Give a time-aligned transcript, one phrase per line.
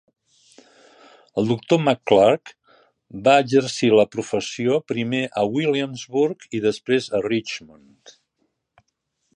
[1.41, 2.53] El doctor McClurg
[3.27, 8.17] va exercir la professió primer a Williamsburg i després a Richmond.